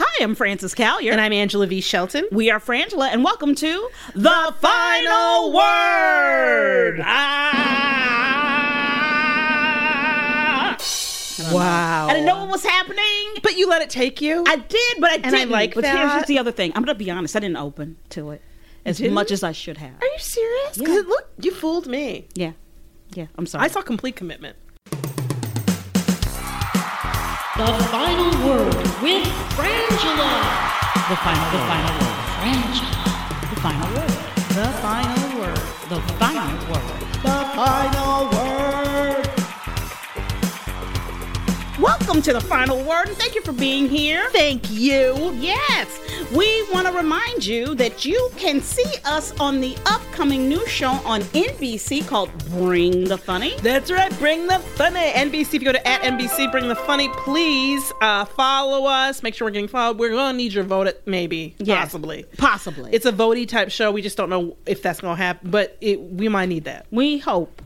[0.00, 1.10] Hi, I'm Frances Callier.
[1.12, 1.80] And I'm Angela V.
[1.80, 2.24] Shelton.
[2.30, 7.00] we are Frangela, and welcome to The Final Word.
[7.04, 7.56] Ah.
[11.52, 12.06] Wow.
[12.08, 13.34] I didn't know what was happening.
[13.42, 14.44] But you let it take you?
[14.46, 15.50] I did, but I didn't.
[15.50, 16.16] like but here's that.
[16.18, 16.72] just the other thing.
[16.74, 17.34] I'm going to be honest.
[17.36, 18.42] I didn't open to it
[18.84, 19.94] as much as I should have.
[20.00, 20.78] Are you serious?
[20.78, 21.08] Because Yeah.
[21.08, 22.28] look, you fooled me.
[22.34, 22.52] Yeah.
[23.14, 23.64] Yeah, I'm sorry.
[23.64, 24.56] I saw complete commitment.
[27.58, 29.26] The final word with
[29.58, 30.30] Frangela.
[31.08, 32.16] the final, the final word.
[32.38, 32.98] Frangela.
[33.50, 34.14] The final word.
[34.54, 35.58] The final word.
[35.88, 36.98] The final word.
[37.24, 38.37] The final word.
[42.08, 44.30] Welcome to the final word, and thank you for being here.
[44.30, 45.30] Thank you.
[45.34, 46.00] Yes,
[46.34, 50.92] we want to remind you that you can see us on the upcoming new show
[51.04, 53.58] on NBC called Bring the Funny.
[53.58, 54.10] That's right.
[54.18, 55.00] Bring the funny.
[55.00, 55.52] NBC.
[55.52, 57.10] If you go to at NBC, bring the funny.
[57.10, 59.22] Please uh, follow us.
[59.22, 59.98] Make sure we're getting followed.
[59.98, 60.86] We're going to need your vote.
[60.86, 61.78] At, maybe, Yes.
[61.78, 62.24] possibly.
[62.38, 62.90] Possibly.
[62.90, 63.92] It's a votey type show.
[63.92, 66.86] We just don't know if that's going to happen, but it, we might need that.
[66.90, 67.60] we hope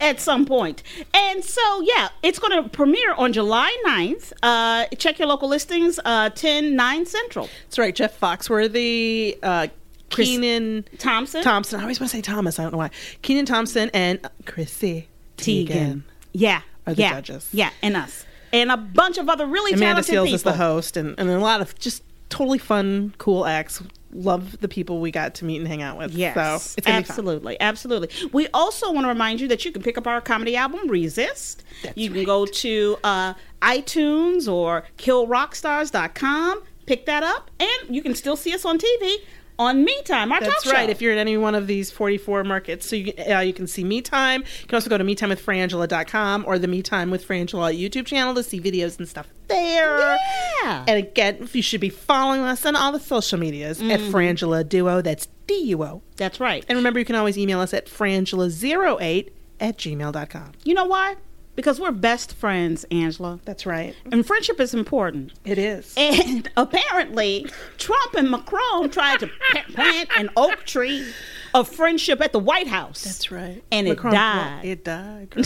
[0.00, 0.82] at some point.
[1.12, 4.32] And so, yeah, it's going to premiere on July 9th.
[4.42, 7.48] Uh, check your local listings, uh, 10, 9 Central.
[7.64, 7.94] That's right.
[7.94, 9.68] Jeff Foxworthy, uh,
[10.10, 11.42] Kenan Thompson.
[11.42, 11.80] Thompson.
[11.80, 12.58] I always want to say Thomas.
[12.58, 12.90] I don't know why.
[13.22, 16.02] Kenan Thompson and Chrissy Teigen.
[16.32, 16.62] Yeah.
[16.86, 17.48] Are the yeah, judges.
[17.52, 18.26] Yeah, and us.
[18.52, 20.34] And a bunch of other really Amanda talented Seales people.
[20.34, 23.82] is the host, and, and a lot of just totally fun, cool acts.
[24.14, 26.12] Love the people we got to meet and hang out with.
[26.12, 27.10] Yes, so it's gonna be fun.
[27.10, 28.08] absolutely, absolutely.
[28.32, 31.64] We also want to remind you that you can pick up our comedy album Resist.
[31.96, 38.36] you can go to uh, iTunes or killrockstars.com, pick that up, and you can still
[38.36, 39.16] see us on TV
[39.58, 40.86] on Me Time, our That's right.
[40.86, 40.90] show.
[40.90, 43.66] If you're in any one of these 44 markets, so you, can- uh, you can
[43.66, 44.42] see Me Time.
[44.62, 48.42] You can also go to MeTimeWithFrangela.com or the Me Time with Frangela YouTube channel to
[48.42, 50.16] see videos and stuff there.
[50.62, 50.84] Yeah.
[50.88, 54.14] And again, you should be following us on all the social medias at Mm-hmm.
[54.14, 55.00] Frangela Duo.
[55.02, 56.02] That's D U O.
[56.16, 56.64] That's right.
[56.68, 60.52] And remember, you can always email us at frangela08 at gmail.com.
[60.64, 61.16] You know why?
[61.56, 63.38] Because we're best friends, Angela.
[63.44, 63.94] That's right.
[64.10, 65.32] And friendship is important.
[65.44, 65.94] It is.
[65.96, 67.46] And apparently,
[67.78, 69.30] Trump and Macron tried to
[69.72, 71.06] plant an oak tree
[71.54, 73.04] of friendship at the White House.
[73.04, 73.62] That's right.
[73.70, 74.64] And it died.
[74.64, 75.44] It died, girl.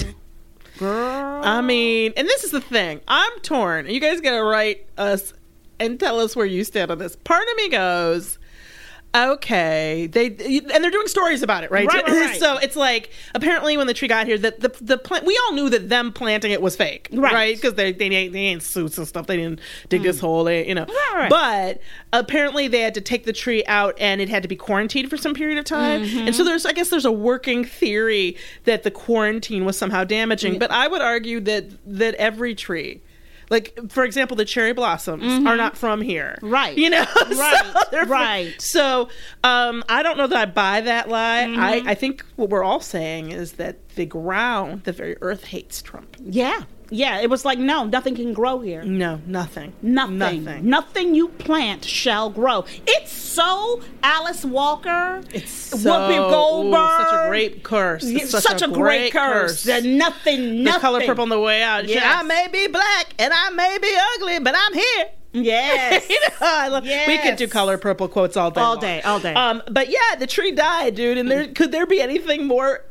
[0.78, 1.42] girl.
[1.44, 3.00] I mean, and this is the thing.
[3.06, 3.86] I'm torn.
[3.86, 5.34] You guys got to write us
[5.78, 7.16] and tell us where you stand on this.
[7.16, 8.38] Part of me goes,
[9.14, 11.86] okay, they and they're doing stories about it, right?
[11.86, 12.41] Right, right, right.
[12.41, 15.54] so it's like apparently when the tree got here, that the the plant we all
[15.54, 17.32] knew that them planting it was fake, Right.
[17.32, 17.56] right?
[17.56, 19.26] Because they they ain't they ain't suits and stuff.
[19.26, 20.84] They didn't dig this hole, they, you know.
[20.84, 20.88] Mm.
[20.88, 21.30] Right, right.
[21.30, 21.80] But
[22.12, 25.16] apparently they had to take the tree out and it had to be quarantined for
[25.16, 26.04] some period of time.
[26.04, 26.26] Mm-hmm.
[26.26, 30.58] And so there's I guess there's a working theory that the quarantine was somehow damaging.
[30.58, 33.00] But I would argue that that every tree
[33.50, 36.50] like for example the cherry blossoms are not from here Mm-hmm.
[36.50, 36.76] Right.
[36.78, 38.54] you know So Right, from- right.
[38.60, 39.08] so
[39.44, 41.60] um i don't know that i buy that lie Mm-hmm.
[41.60, 45.80] I, I think what we're all saying is that the ground the very earth hates
[45.82, 46.62] trump Yeah.
[46.90, 47.20] Yeah.
[47.20, 48.82] It was like, no, nothing can grow here.
[48.82, 50.19] no nothing Nothing.
[50.19, 52.64] nothing Nothing you plant shall grow.
[52.87, 55.23] It's so Alice Walker.
[55.32, 57.06] it's so Whoopi ooh, Goldberg.
[57.06, 59.64] such a great curse It's It's such, a great curse.
[59.64, 60.64] That nothing, nothing.
[60.64, 62.02] the color purple on the way out Yes.
[62.05, 66.08] i may be black and i may be ugly but i'm here Yes.
[66.11, 68.81] you know, love, we could do color purple quotes all day All long.
[68.81, 69.34] day, all day.
[69.34, 72.84] um but yeah the tree died dude and there could there be anything more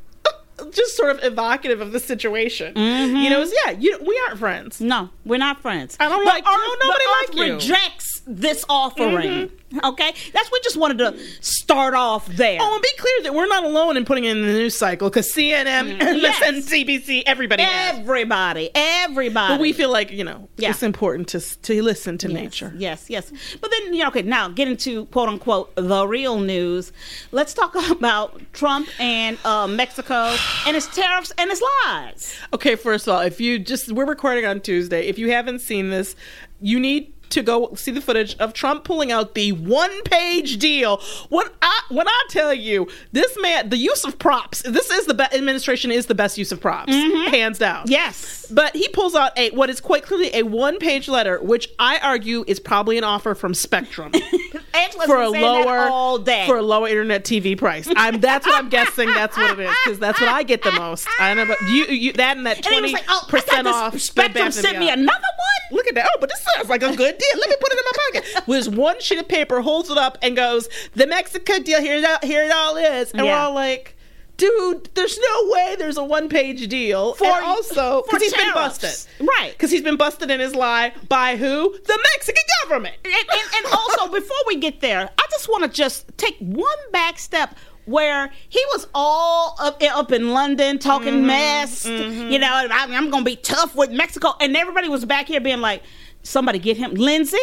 [0.72, 2.74] just sort of evocative of the situation.
[2.74, 3.16] Mm-hmm.
[3.18, 4.80] You know, it's, yeah, you, we aren't friends.
[4.82, 5.98] No, we're not friends.
[6.00, 6.52] I don't like you.
[6.52, 7.54] Earth- Nobody the like you.
[7.56, 9.50] Rejects this offering.
[9.84, 12.58] Okay, that's we just wanted to start off there.
[12.62, 15.10] Oh, and be clear that we're not alone in putting it in the news cycle
[15.10, 16.22] because CNN, Mm.
[16.22, 16.66] Yes.
[16.70, 18.00] CBC, everybody has.
[18.00, 19.54] everybody, everybody.
[19.54, 20.70] But we feel like you know Yeah.
[20.70, 22.74] it's important to to listen to nature.
[22.78, 23.32] Yes, yes.
[23.60, 26.94] But then, you know, okay, now get into quote unquote the real news.
[27.32, 30.34] Let's talk about Trump and uh, Mexico
[30.66, 32.38] and his tariffs and his lies.
[32.54, 35.08] Okay, first of all, if you just we're recording on Tuesday.
[35.08, 36.16] If you haven't seen this,
[36.62, 41.02] you need to go see the footage of Trump pulling out the one-page deal.
[41.30, 44.62] When I when I tell you this man, the use of props.
[44.64, 47.32] This is the best administration is the best use of props, mm-hmm.
[47.32, 47.86] hands down.
[47.88, 48.48] Yes.
[48.52, 52.44] But he pulls out a what is quite clearly a one-page letter, which I argue
[52.48, 54.12] is probably an offer from Spectrum
[54.78, 56.46] Angela's for a lower all day.
[56.46, 57.88] for a lower internet TV price.
[57.96, 59.12] I'm that's what I'm guessing.
[59.14, 61.08] That's what it is because that's what I get the most.
[61.20, 61.86] I know about you.
[61.86, 64.00] You that and that twenty like, "Oh, percent off.
[64.00, 66.08] Spectrum sent me another one." Look at that.
[66.14, 67.40] Oh, but this sounds like a good deal.
[67.40, 68.48] Let me put it in my pocket.
[68.48, 71.82] With one sheet of paper, holds it up, and goes, "The Mexico deal.
[71.82, 73.97] Here it all, here it all is." And we're all like.
[74.38, 77.14] Dude, there's no way there's a one-page deal.
[77.16, 79.52] For- and also, because he's been busted, Right.
[79.52, 81.72] Because he's been busted in his lie by who?
[81.86, 82.96] The Mexican government.
[83.04, 86.78] and, and, and also before we get there i just want to just take one
[86.92, 87.56] back step
[87.86, 91.26] where he was all up, up in london talking Mm-hmm.
[91.28, 95.40] mess you know I, i'm gonna be tough with mexico and everybody was back here
[95.40, 95.84] being like
[96.24, 97.38] somebody get him lindsey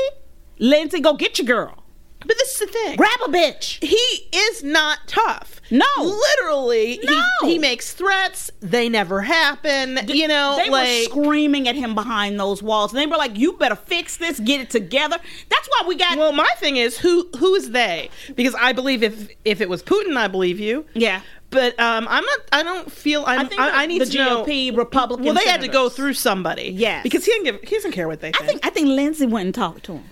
[0.59, 1.84] lindsey go get your girl
[2.27, 2.97] But this is the thing.
[2.97, 3.97] grab a bitch he
[4.37, 5.61] is not tough.
[5.71, 5.85] No.
[5.99, 7.01] literally.
[7.03, 7.23] No.
[7.43, 8.51] he, he makes threats.
[8.61, 9.99] They never happen.
[10.09, 13.37] You know, they like were screaming at him behind those walls and they were like
[13.37, 15.17] you better fix this get it together
[15.49, 18.11] that's why we got Well, my thing is who who is they?
[18.37, 20.85] Because I believe if if it was Putin, I believe you.
[20.95, 22.39] yeah But um, I'm not.
[22.53, 23.25] I don't feel.
[23.27, 24.45] I'm, I, think I, the- need the to know.
[24.45, 26.71] GOP Republican Well, they had to go through somebody.
[26.75, 27.03] Yes.
[27.03, 27.69] because he didn't give.
[27.69, 28.43] He doesn't care what they think.
[28.43, 30.05] i think i think lindsey went and talked to him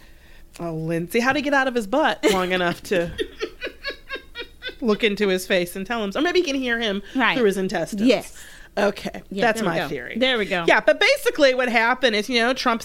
[0.60, 3.10] oh, Lindsey, how to get out of his butt long enough to
[4.80, 7.36] look into his face and tell him, or maybe he can hear him Right.
[7.36, 8.02] through his intestines.
[8.02, 8.36] Yes.
[8.74, 9.88] Okay, Yeah, that's my go.
[9.88, 10.16] theory.
[10.16, 10.64] There we go.
[10.66, 12.82] Yeah, but basically, what happened is, you know, Trump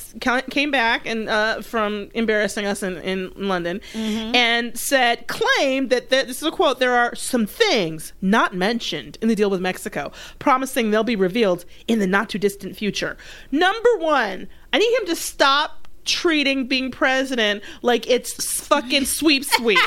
[0.49, 4.35] came back and uh, from embarrassing us in, in London, Mm-hmm.
[4.35, 9.17] and said, claimed that there, this is a quote: "There are some things not mentioned
[9.21, 13.15] in the deal with Mexico, promising they'll be revealed in the not too distant future."
[13.49, 19.79] Number one, I need him to stop treating being president like it's fucking sweep sweep.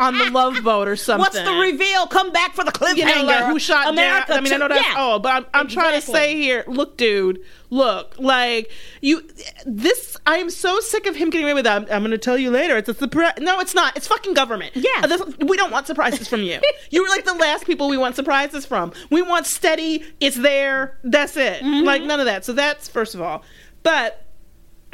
[0.00, 1.20] On the love boat or something.
[1.20, 2.06] What's the reveal?
[2.06, 2.96] Come back for the cliffhanger.
[2.98, 4.32] You know, like who shot America?
[4.32, 4.34] America?
[4.34, 4.94] I mean, I know that's yeah.
[4.96, 8.70] oh, but I'm, I'm trying to say here, look, dude, look, like
[9.00, 9.28] you,
[9.66, 10.16] this.
[10.24, 11.82] I am so sick of him getting away with that.
[11.82, 12.76] I'm, I'm going to tell you later.
[12.76, 13.34] It's a surprise.
[13.40, 13.96] No, it's not.
[13.96, 14.76] It's fucking government.
[14.76, 14.90] Yeah.
[15.02, 16.60] Uh, this- we don't want surprises from you.
[16.90, 18.92] you were like the last people we want surprises from.
[19.10, 20.04] We want steady.
[20.20, 20.98] It's there.
[21.02, 21.62] That's it.
[21.62, 21.84] Mm-hmm.
[21.84, 22.44] Like none of that.
[22.44, 23.42] So that's first of all,
[23.82, 24.27] but.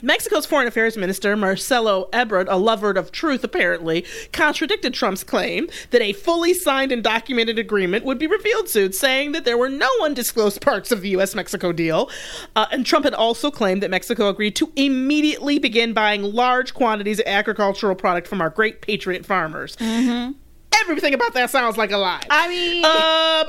[0.04, 6.02] Mexico's Foreign Affairs Minister Marcelo Ebrard, a lover of truth apparently, contradicted Trump's claim that
[6.02, 9.88] a fully signed and documented agreement would be revealed soon, saying that there were no
[10.02, 11.34] undisclosed parts of the U.S.
[11.34, 12.10] Mexico deal.
[12.54, 17.18] Uh, and Trump had also claimed that Mexico agreed to immediately begin buying large quantities
[17.18, 19.76] of agricultural product from our great patriot farmers.
[19.80, 22.20] Everything about that sounds like a lie.
[22.28, 22.90] I mean, Um,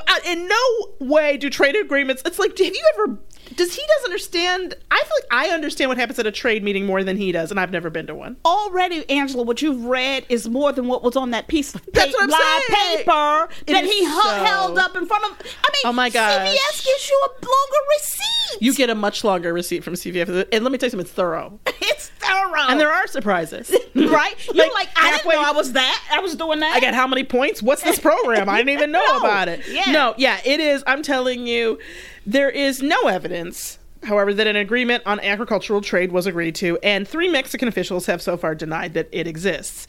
[0.08, 2.22] I- in no way do trade agreements.
[2.24, 3.18] It's like, have you ever?
[3.54, 4.74] Does he doesn't understand?
[4.90, 7.50] I feel like I understand what happens at a trade meeting more than he does,
[7.50, 8.36] and I've never been to one.
[8.44, 12.12] already, Angela, what you've read is more than what was on that piece of That's
[12.12, 12.96] what I'm live saying.
[12.98, 15.30] paper It that he so- held up in front of.
[15.32, 18.62] I mean, Oh my god CVS gives you a longer receipt.
[18.62, 21.00] You get a much longer receipt from CVS, and let me tell you something.
[21.06, 23.70] It's thorough, it's thorough, and there are surprises.
[23.94, 24.34] right.
[24.54, 26.02] You're Like, like, I didn't know I was that.
[26.12, 26.74] I was doing that.
[26.74, 27.62] I got how many points?
[27.62, 28.48] What's this program?
[28.48, 29.18] I didn't even know No.
[29.18, 29.60] about it.
[29.68, 29.90] Yeah.
[29.92, 30.82] No, yeah, it is.
[30.86, 31.78] I'm telling you,
[32.26, 37.06] there is no evidence, however, that an agreement on agricultural trade was agreed to, and
[37.06, 39.86] three Mexican officials have so far denied that it exists.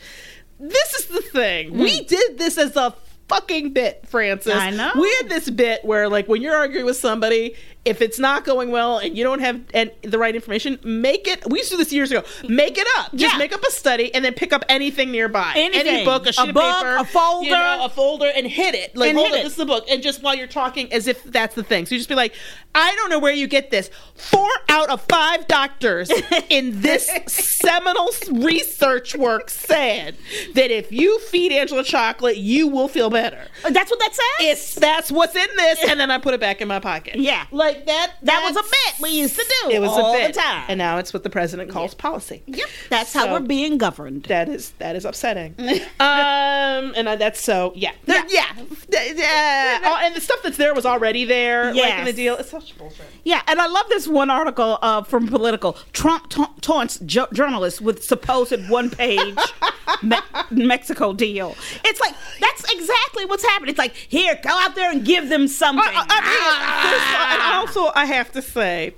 [0.60, 1.78] This is the thing.
[1.78, 2.06] We hmm.
[2.06, 2.96] did this as a
[3.28, 4.54] fucking bit, Frances.
[4.54, 4.92] I know.
[4.96, 7.56] We had this bit where, like, when you're arguing with somebody,
[7.86, 11.50] if it's not going well and you don't have and the right information, make it.
[11.50, 12.24] We used to do this years ago.
[12.50, 13.14] Make it up.
[13.16, 13.38] Just Yeah.
[13.38, 15.54] make up a study and then pick up anything nearby.
[15.56, 16.04] Any Anything.
[16.06, 17.46] book, a A sheet of book, paper, a folder.
[17.46, 18.96] you know, a folder, and hit it.
[18.98, 19.44] Like, hold it.
[19.44, 21.86] This is the book, and just while you're talking, as if that's the thing.
[21.86, 22.34] So you just be like,
[22.76, 23.90] I don't know where you get this.
[24.16, 26.12] Four out of five doctors
[26.50, 30.16] in this seminal research work said
[30.56, 33.17] that if you feed Angela chocolate, you will feel better.
[33.22, 34.48] That's what that says.
[34.48, 37.16] It's that's what's in this, and then I put it back in my pocket.
[37.18, 37.46] Yeah.
[37.52, 38.14] like that.
[38.24, 39.72] that was a bit we used to do.
[39.72, 40.66] It was all a bit, the time.
[40.68, 42.44] and now it's what the president calls policy.
[42.46, 44.24] yep, that's how we're being governed.
[44.24, 45.56] That is that is upsetting.
[45.60, 48.54] um, and I, that's so yeah yeah yeah,
[48.90, 49.80] yeah.
[49.84, 51.74] Oh, and the stuff that's there was already there.
[51.74, 52.36] like in the deal.
[52.38, 53.06] It's such bullshit.
[53.24, 55.76] Yeah, and I love this one article uh, from Politico.
[55.94, 59.38] Trump ta- taunts jo- journalists with supposed one-page
[60.04, 60.18] Me-
[60.52, 61.56] Mexico deal.
[61.86, 63.70] It's like that's exactly what's happening.
[63.70, 65.84] It's like here, go out there and give them something.
[65.86, 66.90] I, I mean, ah.
[66.92, 67.42] this- and
[67.84, 68.94] also I have to say.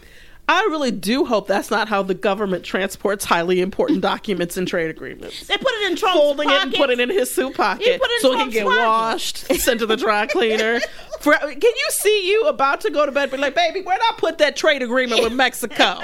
[0.51, 4.89] I really do hope that's not how the government transports highly important documents and trade
[4.89, 5.45] agreements.
[5.45, 7.97] they put it in Trump's Folding it and put it in his suit pocket He
[7.99, 8.79] put it in so it can get pocket.
[8.79, 10.79] washed, sent to the dry cleaner.
[11.21, 14.13] For, can you see you about to go to bed, be like, baby, where'd I
[14.17, 15.99] put that trade agreement with Mexico?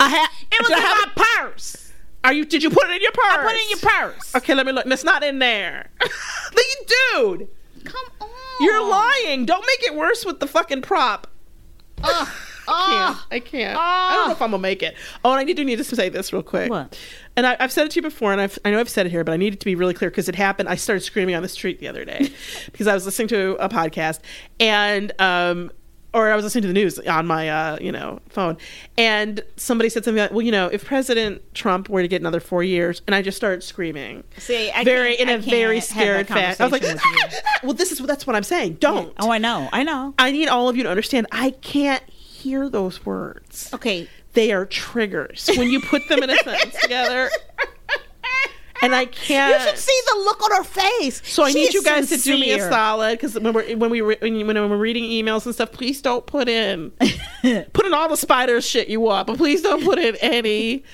[0.00, 0.30] I have.
[0.50, 1.85] It was in my purse.
[2.26, 2.44] Are you?
[2.44, 3.24] Did you put it in your purse?
[3.30, 4.34] I put it in your purse.
[4.34, 4.84] Okay, let me look.
[4.86, 5.90] It's not in there.
[7.14, 7.48] Dude,
[7.84, 8.28] Come on.
[8.60, 9.46] you're lying.
[9.46, 11.28] Don't make it worse with the fucking prop.
[12.02, 12.28] Ugh.
[12.68, 13.26] I can't.
[13.30, 13.78] I can't.
[13.78, 14.96] I don't know if I'm gonna make it.
[15.24, 16.68] Oh, and I do need to say this real quick.
[16.68, 16.98] What?
[17.36, 19.10] And I, I've said it to you before, and I've, I know I've said it
[19.10, 20.68] here, but I need it to be really clear because it happened.
[20.68, 22.28] I started screaming on the street the other day
[22.72, 24.18] because I was listening to a podcast,
[24.58, 25.70] and um,
[26.16, 28.56] or I was listening to the news on my uh, you know phone,
[28.96, 32.40] and somebody said something like, "Well, you know, if President Trump were to get another
[32.40, 34.24] four years," and I just started screaming.
[34.38, 36.62] See, I very in I a very scared fashion.
[36.62, 37.38] I was like, conversation with you.
[37.64, 38.74] "Well, this is that's what I'm saying.
[38.74, 39.68] Don't." Oh, I know.
[39.72, 40.14] I know.
[40.18, 41.26] I need all of you to understand.
[41.30, 43.70] I can't hear those words.
[43.74, 44.08] Okay.
[44.32, 47.30] They are triggers when you put them in a sentence together.
[48.82, 49.60] And I can't.
[49.60, 51.22] You should see the look on her face.
[51.24, 53.90] So I She need you guys to do me a solid because when we're when
[53.90, 56.90] we re- when, when we're reading emails and stuff, please don't put in
[57.72, 60.84] put in all the spider shit you want, but please don't put in any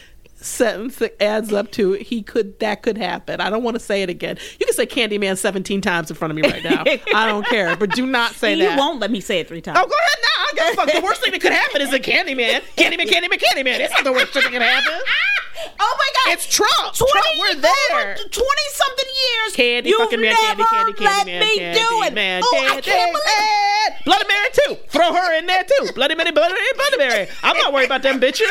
[0.45, 3.41] sentence that adds up to he could that could happen.
[3.41, 4.39] I don't want to say it again.
[4.59, 6.85] You can say Candyman seventeen times in front of me right now.
[7.15, 8.73] I don't care, but do not say You that.
[8.73, 9.79] You won't let me say it three oh, times.
[9.81, 10.43] Oh, go ahead now.
[10.43, 10.95] I give a fuck.
[10.95, 12.63] The worst thing that could happen is a Candyman.
[12.77, 13.81] Candyman, Candyman, Candyman.
[13.81, 15.01] It's not the worst thing that can happen.
[15.85, 16.35] Oh my God!
[16.35, 16.95] It's Trump.
[16.95, 18.15] 20, Trump, we're there.
[18.17, 19.53] Twenty something years.
[19.57, 22.15] Candy, You've fucking man, never candy, candy, let man, me candy, do it.
[22.15, 23.25] man, oh, I can't believe.
[23.27, 23.99] man.
[24.05, 24.77] Bloody Mary too.
[24.89, 25.93] Throw her in there too.
[25.95, 27.29] Bloody Mary, Bloody Mary, Bloody Mary.
[27.43, 28.47] I'm not worried about them bitches.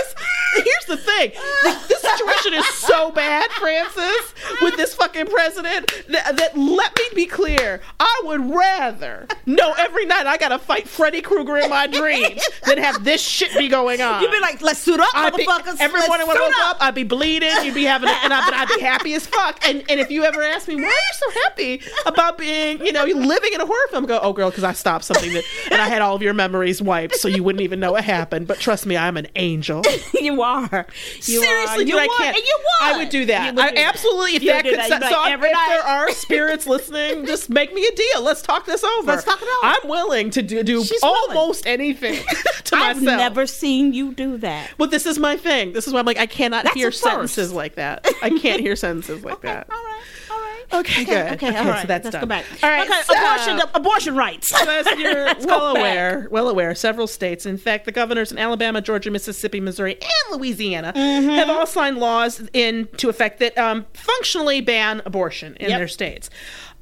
[0.55, 1.31] Here's the thing:
[1.63, 5.89] the, the situation is so bad, Frances, with this fucking president.
[6.09, 10.87] That, that let me be clear: I would rather know every night I gotta fight
[10.87, 14.21] Freddy Krueger in my dreams than have this shit be going on.
[14.21, 15.77] You'd be like, let's suit up, I'd be, motherfuckers.
[15.79, 17.49] every Let's morning when I suit woke up, I'd be bleeding.
[17.65, 19.59] You'd be having, a, and I, I'd be happy as fuck.
[19.67, 22.91] And and if you ever ask me why are you so happy about being, you
[22.91, 25.81] know, living in a horror film, go, oh girl, because I stopped something that, and
[25.81, 28.47] I had all of your memories wiped, so you wouldn't even know it happened.
[28.47, 29.83] But trust me, I'm an angel.
[30.19, 30.87] you are.
[31.23, 31.87] You Seriously, are.
[31.87, 32.37] you I would, can't.
[32.37, 32.93] And you would.
[32.93, 33.55] I would do that.
[33.55, 33.87] Would I do that.
[33.87, 34.35] absolutely.
[34.35, 34.87] If You that could, that.
[34.89, 38.21] so, like, if night- there are spirits listening, just make me a deal.
[38.23, 39.07] Let's talk this over.
[39.11, 39.75] Let's talk it over.
[39.83, 41.37] I'm willing to do, do She's willing.
[41.37, 42.15] almost anything
[42.65, 43.17] to I've myself.
[43.17, 44.71] never seen you do that.
[44.77, 45.73] But this is my thing.
[45.73, 46.91] This is why I'm like, I cannot That's hear.
[47.11, 48.05] Sentences like that.
[48.21, 49.67] I can't hear sentences like that.
[49.71, 50.01] All right.
[50.31, 50.47] All right.
[50.73, 51.33] Okay, good.
[51.33, 51.47] Okay.
[51.55, 51.81] All right.
[51.81, 52.21] so that's Let's done.
[52.21, 52.45] go back.
[52.63, 53.01] All right, Okay.
[53.03, 53.69] so- abortion.
[53.75, 54.53] Abortion rights.
[54.67, 59.11] As you're well aware, well aware, several states, in fact, the governors in Alabama, Georgia,
[59.11, 61.29] Mississippi, Missouri, and Louisiana Mm-hmm.
[61.29, 65.79] have all signed laws into effect that um, functionally ban abortion in Yep.
[65.79, 66.29] their states.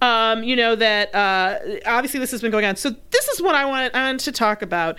[0.01, 2.77] Um, you know that uh, obviously this has been going on.
[2.77, 4.97] So this is what I wanted, I wanted to talk about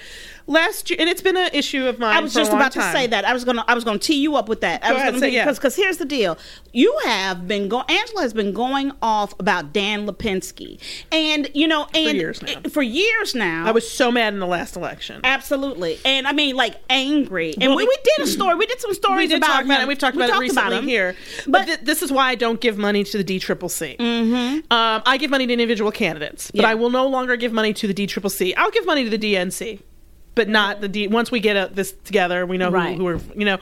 [0.50, 2.14] last year, and it's been an issue of mine.
[2.16, 2.92] I was for just about time.
[2.92, 3.24] to say that.
[3.24, 3.64] I was gonna.
[3.66, 4.84] I was gonna tee you up with that.
[4.84, 5.44] I Go was ahead, gonna say- be, yeah.
[5.44, 6.36] because because here's the deal.
[6.72, 7.84] You have been going.
[7.88, 10.78] Angela has been going off about Dan Lipinski,
[11.10, 12.60] and you know, and years now.
[12.70, 13.66] for years now.
[13.66, 15.20] I was so mad in the last election.
[15.24, 17.54] Absolutely, and I mean, like angry.
[17.60, 18.54] And Well, we, we did a story.
[18.56, 19.84] We did some stories we did about talk about him.
[19.84, 19.88] it.
[19.88, 20.88] We've talked We about it talked recently him.
[20.88, 21.16] here.
[21.46, 23.96] But, But- th- this is why I don't give money to the DCCC.
[23.98, 24.72] Mm-hmm.
[24.72, 26.68] Um, I give money to individual candidates, but Yeah.
[26.70, 28.54] I will no longer give money to the DCCC.
[28.56, 29.80] I'll give money to the DNC.
[30.40, 31.06] But not the D.
[31.06, 32.96] Once we get uh this together, we know Right.
[32.96, 33.58] who, who are, you know,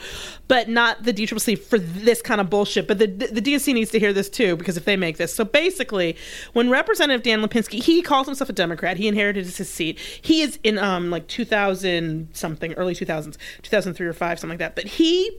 [0.47, 2.87] but not the DCCC for this kind of bullshit.
[2.87, 5.45] But the the DNC needs to hear this too because if they make this, so
[5.45, 6.17] basically,
[6.53, 8.97] when Representative Dan Lipinski, he calls himself a Democrat.
[8.97, 9.99] He inherited his seat.
[9.99, 14.77] He is in um like 2000 something, early 2000s, 2003 or five, something like that.
[14.77, 15.37] But he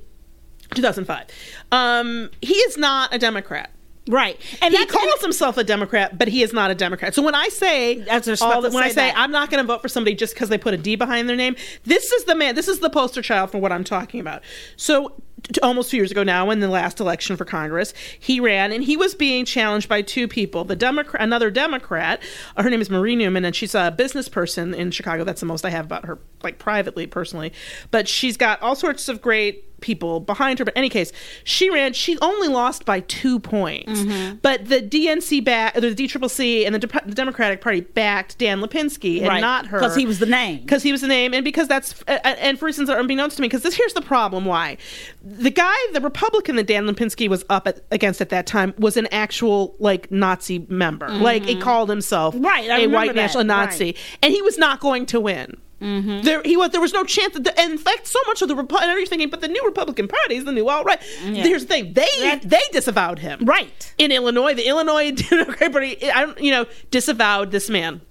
[0.75, 1.25] 2005.
[1.71, 3.71] Um, he is not a Democrat.
[4.09, 4.37] Right?
[4.61, 7.15] And He that's calls himself a Democrat, but he is not a Democrat.
[7.15, 9.17] So when I say just all to when I say say that.
[9.17, 11.37] I'm not going to vote for somebody just because they put a D behind their
[11.37, 12.55] name, this is the man.
[12.55, 14.41] This is the poster child for what I'm talking about.
[14.75, 15.13] So.
[15.43, 18.83] t- Almost two years ago now, in the last election for Congress, he ran and
[18.83, 20.65] he was being challenged by two people.
[20.65, 22.21] The Democrat, another Democrat,
[22.57, 25.23] uh, her name is Marie Newman, and she's a business person in Chicago.
[25.23, 27.53] That's the most I have about her, like privately, personally.
[27.91, 30.65] But she's got all sorts of great people behind her.
[30.65, 31.11] But in any case,
[31.43, 31.93] she ran.
[31.93, 34.01] She only lost by two points.
[34.01, 34.35] Mm-hmm.
[34.41, 39.19] But the DNC back, the DCCC, and the, Dep- the Democratic Party backed Dan Lipinski
[39.19, 39.41] and Right.
[39.41, 40.61] not her 'Cause he was the name.
[40.61, 43.35] Because he was the name, and because that's uh, and for reasons that are unbeknownst
[43.37, 43.47] to me.
[43.47, 44.77] Because this here's the problem: why
[45.23, 48.97] the guy, the Republican that Dan Lipinski was up at, against at that time, was
[48.97, 51.09] an actual like Nazi member.
[51.09, 52.45] Like he called himself Mm-hmm.
[52.45, 53.15] Right, I a white that.
[53.15, 53.97] national Nazi, Right.
[54.23, 55.57] and he was not going to win.
[55.81, 56.21] Mm-hmm.
[56.23, 56.71] There, he was.
[56.71, 57.43] There was no chance that.
[57.45, 60.07] The, in fact, so much of the Repu- and you're thinking, but the new Republican
[60.09, 61.01] Party is the new alt right.
[61.01, 63.45] Here's the thing: they they disavowed him.
[63.45, 63.93] Right.
[63.97, 68.01] in Illinois, the Illinois Democratic Party, I don't, you know, disavowed this man.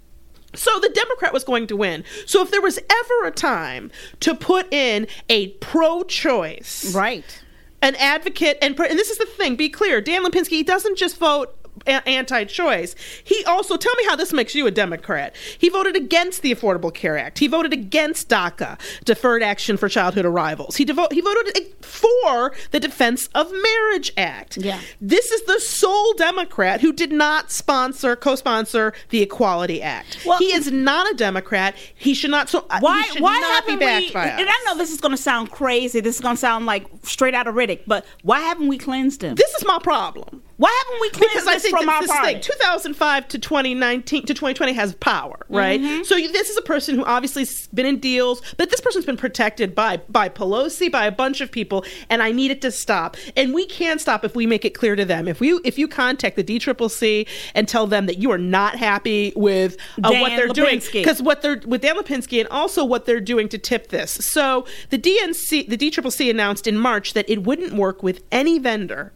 [0.55, 2.05] So the Democrat was going to win.
[2.25, 7.43] So if there was ever a time to put in a pro-choice, Right.
[7.83, 11.19] an advocate, and, and this is the thing, be clear, Dan Lipinski he doesn't just
[11.19, 11.55] vote
[11.87, 12.95] anti-choice.
[13.25, 15.35] He also tell me how this makes you a Democrat.
[15.59, 17.39] He voted against the Affordable Care Act.
[17.39, 20.77] He voted against DACA, Deferred Action for Childhood Arrivals.
[20.77, 24.57] He devo- he voted for the Defense of Marriage Act.
[24.59, 24.81] Yeah.
[25.01, 30.19] This is the sole Democrat who did not sponsor, co-sponsor the Equality Act.
[30.27, 31.75] Well- he is not a Democrat.
[31.95, 32.49] He should not.
[32.49, 33.03] So uh, Why?
[33.03, 34.13] He should why not be backed we?
[34.13, 34.41] by us.
[34.41, 36.01] And I know this is going to sound crazy.
[36.01, 37.81] This is going to sound like straight out of Riddick.
[37.87, 39.35] But why haven't we cleansed him?
[39.35, 40.43] This is my problem.
[40.59, 42.33] Why haven't we cleansed because I this think from our this party?
[42.35, 45.81] thing, 2005 to 2019 to 2020 has power, right?
[45.81, 46.03] Mm-hmm.
[46.03, 49.05] So you- this is a person who obviously has been in deals, but this person's
[49.07, 52.71] been protected by by Pelosi, by a bunch of people, and I need it to
[52.73, 53.17] stop.
[53.37, 55.29] And we can stop if we make it clear to them.
[55.29, 59.33] If you if you contact the DCCC and tell them that you are not happy
[59.37, 63.21] with uh, what they're doing, because what they're with Dan Lipinski and also what they're
[63.21, 64.11] doing to tip this.
[64.11, 69.12] So the DNC, the DCCC announced in March that it wouldn't work with any vendor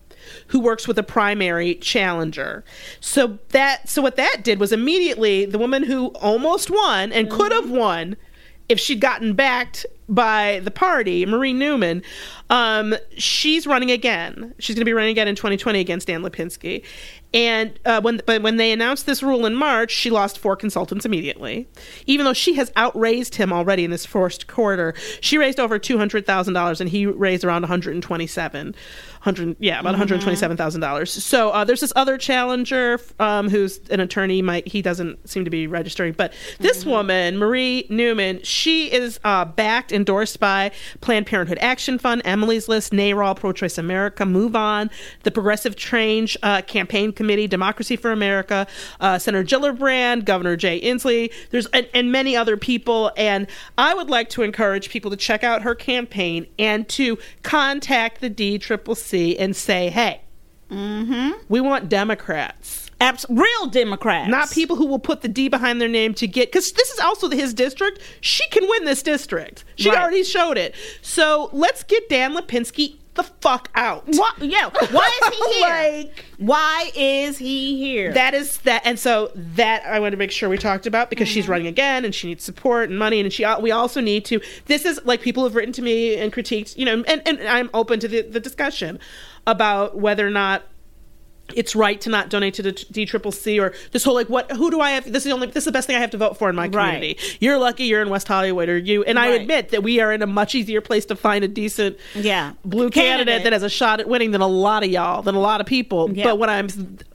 [0.49, 2.65] who works with a primary challenger.
[3.01, 7.53] So that so what that did was immediately the woman who almost won and could
[7.53, 8.17] have won
[8.69, 12.03] if she'd gotten backed by the party, Marie Newman,
[12.51, 14.55] um, she's running again.
[14.59, 16.85] She's going to be running again in 2020 against Dan Lipinski.
[17.35, 21.07] And uh, when but when they announced this rule in March, she lost four consultants
[21.07, 21.67] immediately.
[22.05, 25.97] Even though she has outraised him already in this first quarter, she raised over two
[25.97, 28.75] hundred thousand dollars, and he raised around one hundred and twenty-seven.
[29.23, 31.13] Hundred, yeah, about one hundred twenty-seven thousand dollars.
[31.13, 34.43] So uh, there's this other challenger um, who's an attorney.
[34.43, 39.45] Mike, he doesn't seem to be registering, but this woman, Marie Newman, she is uh,
[39.45, 44.91] backed, endorsed by Planned Parenthood Action Fund, Emily's List, NARAL, Pro Choice America, Move On,
[45.23, 48.67] the Progressive Change uh, Campaign Committee, Democracy for America,
[48.99, 51.33] uh, Senator Gillibrand, Governor Jay Inslee.
[51.51, 53.13] There's and, and many other people.
[53.17, 53.47] And
[53.79, 58.29] I would like to encourage people to check out her campaign and to contact the
[58.29, 60.21] DCCC and say, "Hey,
[60.71, 61.31] mm-hmm.
[61.49, 65.89] we want Democrats." Abs- real Democrats, not people who will put the D behind their
[65.89, 68.01] name to get because this is also his district.
[68.21, 69.65] She can win this district.
[69.75, 69.99] She Right.
[69.99, 70.77] already showed it.
[71.01, 74.07] So let's get Dan Lipinski the fuck out.
[74.07, 74.41] What?
[74.41, 74.71] Yeah.
[74.91, 75.69] Why is he here?
[75.69, 78.13] Like- Why is he here?
[78.13, 81.29] That is that, and so that I want to make sure we talked about because
[81.29, 81.53] she's mm-hmm.
[81.53, 84.41] running again and she needs support and money, and she we also need to.
[84.67, 87.69] This is like people have written to me and critiqued, you know, and, and I'm
[87.75, 88.99] open to the, the discussion
[89.47, 90.63] about whether or not
[91.57, 94.81] it's right to not donate to the DCCC or this whole like what who do
[94.81, 96.37] I have this is the only this is the best thing I have to vote
[96.37, 97.19] for in my community.
[97.41, 99.41] You're lucky you're in West Hollywood or you and I Right.
[99.41, 102.53] admit that we are in a much easier place to find a decent Yeah.
[102.65, 103.45] blue candidate, Candidate.
[103.45, 105.67] that has a shot at winning than a lot of y'all, than a lot of
[105.67, 106.11] people.
[106.13, 106.25] Yeah.
[106.25, 106.69] But what I'm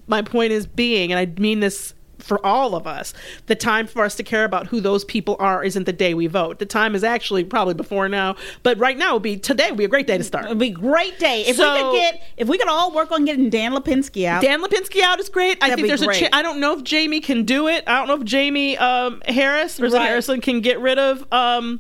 [0.08, 3.14] my point is being and I mean this for all of us,
[3.48, 6.28] the time for us to care about who those people are isn't the day we
[6.28, 6.60] vote.
[6.60, 9.86] The time is actually probably before now, but right now would be today would be
[9.86, 10.46] a great day to start.
[10.46, 13.26] It'd be a great day if we could get if we could all work on
[13.26, 14.42] getting Dan Lipinski out.
[14.42, 15.58] Dan Lipinski out is great.
[15.62, 16.14] I think there's a.
[16.14, 17.84] Cha- I don't know if Jaime can do it.
[17.88, 20.02] I don't know if Jaime um, Harris or Right.
[20.08, 21.80] Harrison can get rid of um,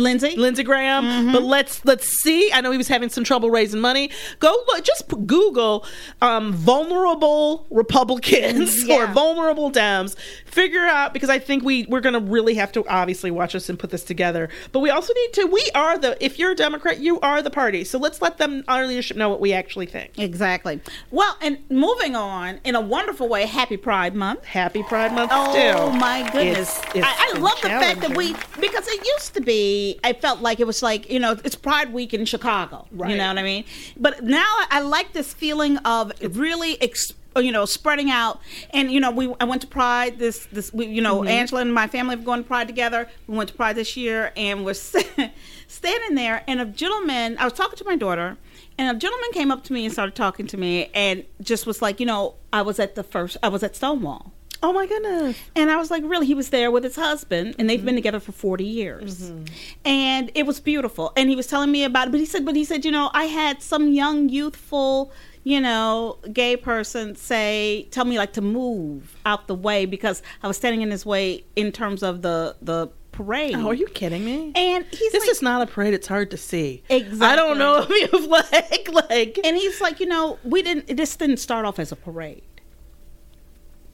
[0.00, 0.36] Lindsay.
[0.36, 1.04] Lindsey Graham.
[1.04, 1.32] Mm-hmm.
[1.32, 2.50] But let's let's see.
[2.52, 4.10] I know he was having some trouble raising money.
[4.38, 4.84] Go look.
[4.84, 5.84] Just Google
[6.22, 10.16] um, vulnerable Republicans or vulnerable Dems.
[10.44, 13.78] Figure out because I think we we're gonna really have to obviously watch this and
[13.78, 14.48] put this together.
[14.72, 15.44] But we also need to.
[15.46, 16.22] We are the.
[16.24, 17.84] If you're a Democrat, you are the party.
[17.84, 20.18] So let's let them our leadership know what we actually think.
[20.18, 20.80] Exactly.
[21.10, 23.46] Well, and moving on in a wonderful way.
[23.46, 24.44] Happy Pride Month.
[24.44, 25.30] Happy Pride Month.
[25.32, 25.90] Oh still.
[25.92, 26.78] my goodness!
[26.78, 29.89] It's- it's I, I love the fact that we because it used to be.
[30.04, 32.86] I felt like it was like you know it's Pride Week in Chicago.
[32.92, 33.10] Right.
[33.12, 33.64] You know what I mean?
[33.96, 36.80] But now I like this feeling of really.
[36.82, 40.72] Ex- you know, spreading out, and you know, we I went to Pride this this
[40.72, 41.28] we, you know, Mm-hmm.
[41.28, 43.08] Angela and my family have gone to Pride together.
[43.28, 44.74] We went to Pride this year, and we're
[45.68, 47.36] standing there, and a gentleman.
[47.38, 48.36] I was talking to my daughter,
[48.76, 51.80] and a gentleman came up to me and started talking to me, and just was
[51.80, 54.32] like, you know, I was at the first, I was at Stonewall.
[54.62, 55.38] Oh my goodness.
[55.56, 56.26] And I was like, really?
[56.26, 57.96] He was there with his husband, and they've been mm-hmm.
[57.96, 59.30] together for 40 years.
[59.30, 59.44] Mm-hmm.
[59.86, 61.12] And it was beautiful.
[61.16, 63.10] And he was telling me about it, but he said, but he said, you know,
[63.14, 65.12] I had some young, youthful,
[65.44, 70.48] you know, gay person say, tell me like to move out the way because I
[70.48, 73.54] was standing in his way in terms of the the parade.
[73.54, 74.52] Oh, are you kidding me?
[74.54, 75.94] And he's this like, is not a parade.
[75.94, 76.82] It's hard to see.
[76.88, 77.26] Exactly.
[77.26, 79.38] I don't know if you've like like.
[79.42, 80.94] and he's like, you know, we didn't.
[80.94, 82.42] This didn't start off as a parade.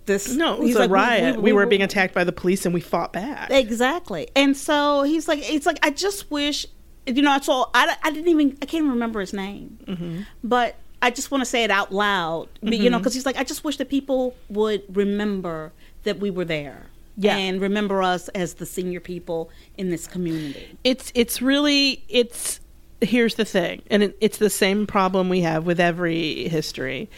[0.06, 1.42] This no, it was he's a like, riot.
[1.42, 3.50] We, were being attacked by the police, and we fought back.
[3.50, 4.28] Exactly.
[4.34, 6.64] And so he's like, it's like, I just wish,
[7.06, 10.20] you know, so I, I didn't even, I can't even remember his name, Mm-hmm.
[10.44, 13.36] but I just want to say it out loud, but, you know, because he's like,
[13.36, 15.72] I just wish that people would remember
[16.04, 16.86] that we were there.
[17.18, 17.36] Yeah.
[17.36, 20.76] And remember us as the senior people in this community.
[20.84, 22.60] it's it's really it's
[23.00, 27.08] here's the thing and it, it's the same problem we have with every history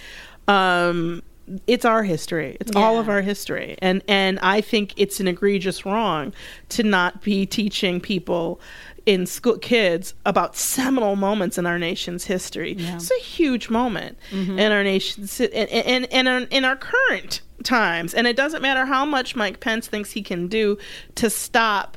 [0.47, 1.21] um
[1.67, 2.57] it's our history.
[2.61, 3.77] It's all of our history.
[3.81, 6.33] And and i think it's an egregious wrong
[6.71, 8.61] to not be teaching people
[9.07, 12.77] in school kids about seminal moments in our nation's history.
[12.79, 14.59] It's a huge moment mm-hmm.
[14.59, 18.13] in our nation's and and and our, in our current times.
[18.13, 20.77] And it doesn't matter how much mike pence thinks he can do
[21.15, 21.97] to stop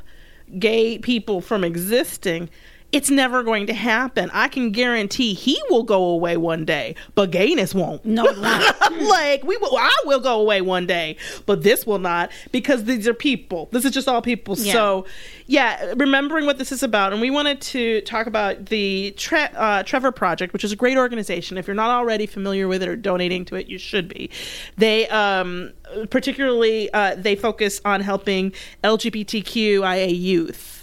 [0.57, 2.49] gay people from existing,
[2.91, 4.29] it's never going to happen.
[4.33, 8.03] I can guarantee he will go away one day, but gayness won't.
[8.03, 8.23] No,
[9.01, 13.07] like we will, I will go away one day, but this will not because these
[13.07, 13.69] are people.
[13.71, 14.57] This is just all people.
[14.57, 14.73] Yeah.
[14.73, 15.05] So,
[15.47, 19.83] yeah, remembering what this is about, and we wanted to talk about the Tre- uh,
[19.83, 21.57] Trevor Project, which is a great organization.
[21.57, 24.29] If you're not already familiar with it or donating to it, you should be.
[24.77, 25.71] They um,
[26.09, 30.80] particularly uh, they focus on helping LGBTQIA youth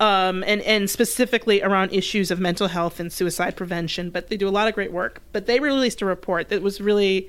[0.00, 4.10] um, and and specifically around issues of mental health and suicide prevention.
[4.10, 5.22] But they do a lot of great work.
[5.32, 7.28] But they released a report that was really.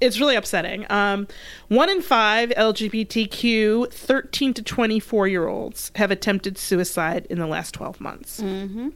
[0.00, 0.84] It's really upsetting.
[0.90, 1.28] Um,
[1.68, 7.72] one in five LGBTQ 13 to 24 year olds have attempted suicide in the last
[7.74, 8.40] 12 months.
[8.40, 8.88] Mm-hmm.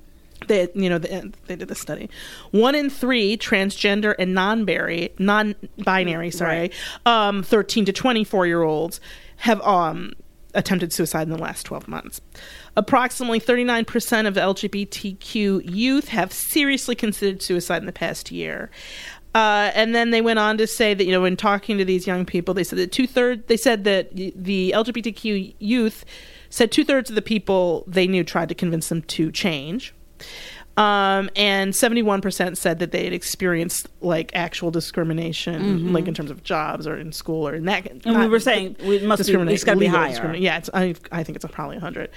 [0.49, 2.11] They, you know, they, they did the study.
[2.51, 6.73] One in three transgender and non-binary, non-binary, sorry,
[7.05, 9.01] um, 13 to 24 year olds
[9.37, 10.13] have um,
[10.57, 12.21] attempted suicide in the last 12 months.
[12.77, 18.71] Approximately 39% of LGBTQ youth have seriously considered suicide in the past year.
[19.35, 22.07] Uh, and then they went on to say that you know, when talking to these
[22.07, 23.43] young people, they said that two thirds.
[23.49, 26.07] They said that the LGBTQ youth
[26.49, 29.95] said two thirds of the people they knew tried to convince them to change.
[30.77, 36.43] Um, and 71% said that they had experienced like actual discrimination, like in terms of
[36.43, 37.85] jobs or in school or in that.
[37.85, 38.09] Mm-hmm.
[38.11, 40.35] And we were saying we must be- it's gotta be higher.
[40.35, 42.11] Yeah, it's, I, I think it's probably 100.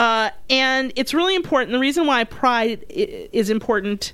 [0.00, 1.72] Uh, and it's really important.
[1.72, 4.12] The reason why pride is important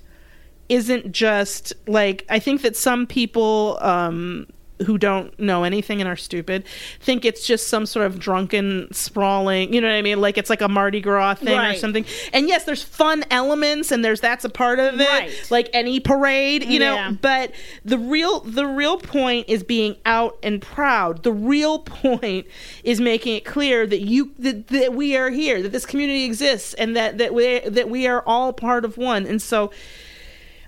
[0.69, 4.47] isn't just like I think that some people um,
[4.85, 6.65] who don't know anything and are stupid
[7.01, 9.73] think it's just some sort of drunken sprawling.
[9.73, 10.21] You know what I mean?
[10.21, 12.05] Like it's like a Mardi Gras thing or something.
[12.33, 15.47] And yes, there's fun elements and there's that's a part of it, Right.
[15.51, 16.65] like any parade.
[16.65, 17.53] You know, but
[17.85, 21.23] the real the real point is being out and proud.
[21.23, 22.47] The real point
[22.83, 26.75] is making it clear that you that, that we are here, that this community exists,
[26.75, 29.27] and that that we that we are all part of one.
[29.27, 29.71] And so.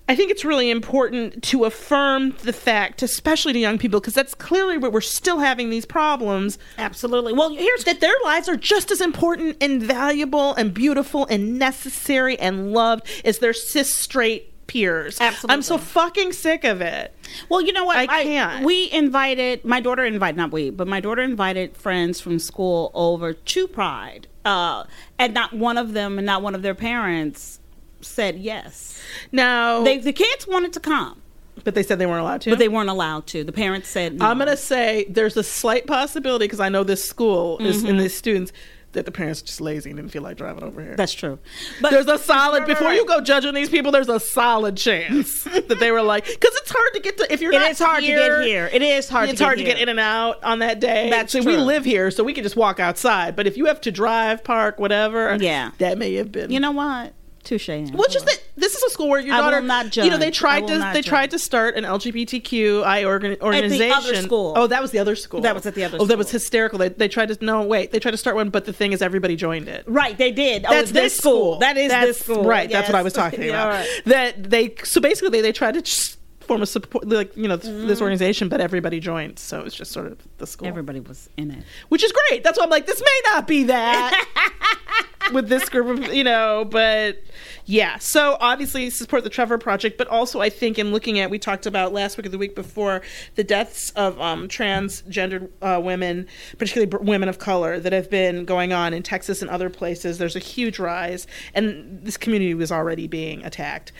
[0.08, 4.34] I think it's really important to affirm the fact, especially to young people, because that's
[4.34, 6.58] clearly where we're still having these problems.
[6.78, 7.34] Absolutely.
[7.34, 12.38] Well, here's That their lives are just as important and valuable and beautiful and necessary
[12.38, 15.20] and loved as their cis straight peers.
[15.20, 15.52] Absolutely.
[15.54, 17.14] I'm so fucking sick of it.
[17.50, 17.96] Well, you know what?
[17.96, 18.64] I can't.
[18.64, 23.34] we invited my daughter invited not we, but my daughter invited friends from school over
[23.34, 24.84] to Pride, uh,
[25.18, 27.60] and not one of them and not one of their parents
[28.00, 29.00] said yes.
[29.32, 31.20] Now, They, the kids wanted to come,
[31.64, 32.50] but they said they weren't allowed to.
[32.50, 33.44] but they weren't allowed to.
[33.44, 34.26] The parents said no.
[34.26, 37.86] I'm gonna say there's a slight possibility because I know this school is Mm-hmm.
[37.88, 38.52] and these students
[38.92, 40.96] that the parents are just lazy and didn't feel like driving over here.
[40.96, 41.38] That's true.
[41.82, 42.96] But there's a solid Right, right, before right.
[42.96, 43.92] you go judging these people.
[43.92, 47.42] There's a solid chance that they were like because it's hard to get to if
[47.42, 48.70] you're It not is hard here, to get here.
[48.72, 49.28] It is hard.
[49.28, 49.82] it's to hard get to get here.
[49.82, 51.10] in and out on that day.
[51.10, 53.36] That's so we live here, so we can just walk outside.
[53.36, 55.72] But if you have to drive, park, whatever, Yeah.
[55.78, 57.12] that may have been You know what?
[57.48, 57.68] Touche.
[57.68, 60.18] well, just that this is a school where your I will daughter, not you know,
[60.18, 60.26] they.
[60.26, 61.40] I tried will to not they tried judge.
[61.40, 63.92] to start an LGBTQI organ, organization.
[63.92, 64.52] other school.
[64.56, 65.40] Oh, that was the other school.
[65.40, 66.34] That was at the other Oh, that was school.
[66.38, 66.78] hysterical.
[66.78, 69.00] They, they tried to no wait, they tried to start one, but the thing is,
[69.02, 69.84] everybody joined it.
[69.86, 70.66] Right, they did.
[70.68, 71.58] Oh, it's this school.
[71.60, 72.44] That is that's, this school.
[72.44, 72.70] Right.
[72.70, 73.04] That's what I Yes.
[73.04, 73.62] was talking Yeah, about.
[73.66, 74.02] all right.
[74.06, 76.17] That they so basically they, they tried to just
[76.48, 77.86] form of support like you know Mm-hmm.
[77.86, 81.50] this organization, but everybody joined, so it's just sort of the school, Everybody was in
[81.52, 81.62] it.
[81.90, 82.42] which is great.
[82.42, 84.24] That's why I'm like, this may not be that.
[85.32, 87.22] with this group of you know, but
[87.66, 87.98] yeah.
[87.98, 91.66] So obviously support the Trevor Project, but also I think in looking at we talked
[91.66, 93.02] about last week or the week before
[93.34, 98.44] the deaths of um, transgendered uh, women, particularly b- women of color, that have been
[98.46, 100.16] going on in Texas and other places.
[100.16, 103.92] There's a huge rise, and this community was already being attacked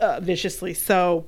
[0.00, 0.72] uh, viciously.
[0.72, 1.26] So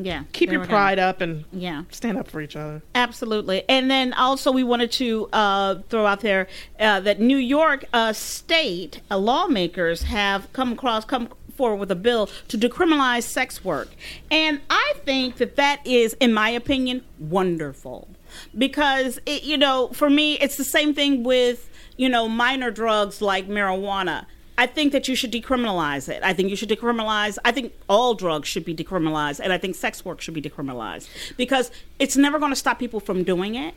[0.00, 0.22] Yeah.
[0.32, 1.82] keep your pride up and Yeah.
[1.90, 2.82] stand up for each other.
[2.94, 3.64] Absolutely.
[3.68, 6.46] And then also, we wanted to uh, throw out there
[6.78, 11.96] uh, that New York uh, State uh, lawmakers have come across, come forward with a
[11.96, 13.88] bill to decriminalize sex work.
[14.30, 18.08] And I think that that is, in my opinion, wonderful.
[18.56, 23.20] Because, it, you know, for me, it's the same thing with, you know, minor drugs
[23.20, 24.26] like marijuana.
[24.58, 26.20] I think that you should decriminalize it.
[26.22, 27.38] I think you should decriminalize.
[27.44, 31.08] I think all drugs should be decriminalized, and I think sex work should be decriminalized
[31.36, 33.74] because it's never going to stop people from doing it.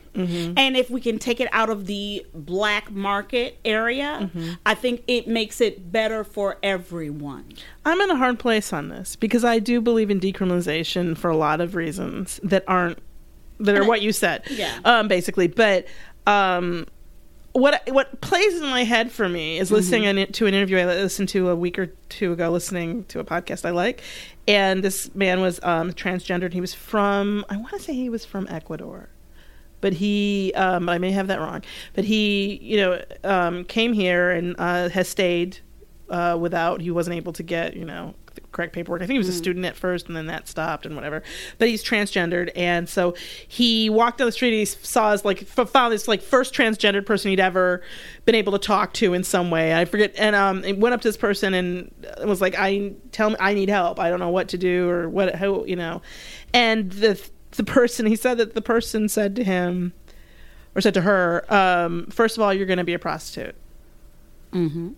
[0.58, 4.30] And if we can take it out of the black market area,
[4.66, 7.44] I think it makes it better for everyone.
[7.84, 11.36] I'm in a hard place on this because I do believe in decriminalization for a
[11.36, 12.98] lot of reasons that aren't
[13.60, 14.42] that are what you said.
[14.50, 14.80] Yeah.
[14.84, 15.86] Um, basically, but
[16.26, 16.86] um,
[17.52, 20.86] what what plays in my head for me is listening in, to an interview I
[20.86, 24.02] listened to a week or two ago, listening to a podcast I like,
[24.48, 26.52] and this man was um, transgendered.
[26.52, 29.08] He was from I want to say he was from Ecuador
[29.82, 31.62] but he um, I may have that wrong.
[31.92, 35.58] But he, you know, um, came here and uh, has stayed
[36.08, 36.80] uh, without.
[36.80, 39.02] He wasn't able to get, you know, the correct paperwork.
[39.02, 41.22] I think he was a student at first, and then that stopped and whatever.
[41.58, 43.14] But he's transgendered, and so
[43.48, 44.50] he walked down the street.
[44.50, 47.82] And he saw his like f- found this like first transgendered person he'd ever
[48.24, 49.74] been able to talk to in some way.
[49.74, 51.92] I forget, and um, he went up to this person and
[52.24, 53.98] was like, "I tell me, I need help.
[53.98, 56.02] I don't know what to do or what how you know."
[56.54, 57.20] And the
[57.52, 59.92] the person he said that the person said to him
[60.74, 63.54] or said to her, um, first of all, you're going to be a prostitute.
[64.52, 64.90] Mm-hmm.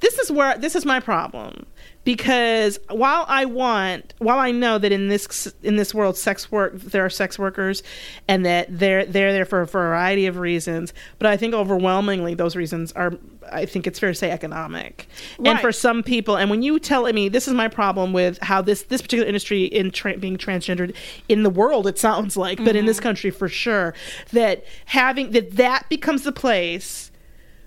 [0.00, 1.66] This is where this is my problem
[2.04, 6.74] because while I want, while I know that in this in this world, sex work
[6.74, 7.82] there are sex workers,
[8.28, 12.56] and that they're they're there for a variety of reasons, but I think overwhelmingly those
[12.56, 13.14] reasons are,
[13.50, 15.08] I think it's fair to say, economic.
[15.44, 18.60] And for some people, and when you tell me this is my problem with how
[18.60, 20.94] this this particular industry in tra- being transgendered
[21.28, 23.04] in the world, it sounds like, but in this mm-hmm.
[23.04, 23.94] country for sure,
[24.32, 27.10] that having that that becomes the place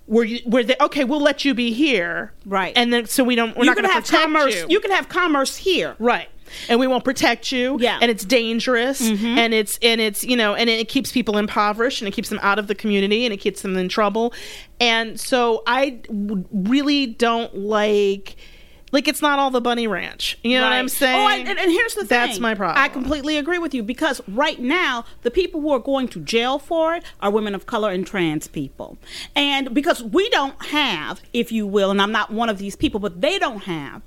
[0.07, 2.73] where you where they okay, we'll let you be here, Right.
[2.75, 4.55] And then so we don't we're you not going to have commerce.
[4.55, 5.95] you, You can have commerce here.
[5.99, 6.27] right.
[6.69, 7.99] And we won't protect you, Yeah.
[8.01, 9.37] And it's dangerous, mm-hmm.
[9.37, 12.39] and it's and it's you know, and it keeps people impoverished, and it keeps them
[12.41, 14.33] out of the community, and it keeps them in trouble.
[14.79, 18.37] And so I w- really don't like,
[18.91, 20.37] like it's not all the bunny ranch.
[20.43, 21.19] You know what I'm saying?
[21.19, 22.07] Oh, I, and, and here's the thing.
[22.07, 22.81] That's my problem.
[22.81, 26.59] I completely agree with you because right now the people who are going to jail
[26.59, 28.97] for it are women of color and trans people,
[29.35, 32.99] and because we don't have, if you will, and I'm not one of these people,
[32.99, 34.01] but they don't have.